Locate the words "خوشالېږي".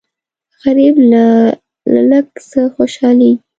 2.75-3.31